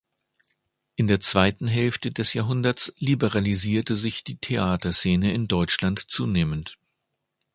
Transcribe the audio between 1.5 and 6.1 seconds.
Hälfte des Jahrhunderts liberalisierte sich die Theaterszene in Deutschland